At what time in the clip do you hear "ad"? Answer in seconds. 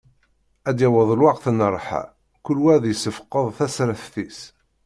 0.69-0.75, 2.75-2.83